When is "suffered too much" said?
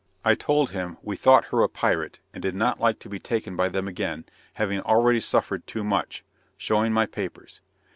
5.19-6.23